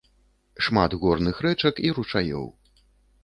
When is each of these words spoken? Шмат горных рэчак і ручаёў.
Шмат 0.67 0.95
горных 1.03 1.41
рэчак 1.45 1.81
і 1.89 1.91
ручаёў. 1.97 2.47